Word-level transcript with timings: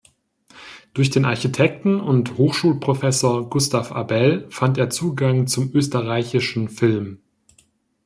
Durch 0.95 1.11
den 1.11 1.25
Architekten 1.25 1.99
und 1.99 2.39
Hochschulprofessor 2.39 3.47
Gustav 3.51 3.91
Abel 3.91 4.47
fand 4.49 4.79
er 4.79 4.89
Zugang 4.89 5.45
zum 5.45 5.71
österreichischen 5.75 6.69
Film. 6.69 7.19